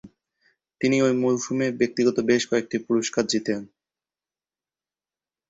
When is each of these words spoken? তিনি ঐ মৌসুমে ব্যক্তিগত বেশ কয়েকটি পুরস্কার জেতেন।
তিনি 0.81 0.97
ঐ 1.01 1.17
মৌসুমে 1.21 1.67
ব্যক্তিগত 1.79 2.17
বেশ 2.29 2.41
কয়েকটি 2.49 2.77
পুরস্কার 2.87 3.23
জেতেন। 3.27 3.61